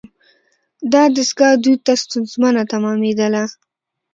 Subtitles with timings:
[0.93, 3.43] دا دستگاه دوی ته ستونزمنه تمامیدله.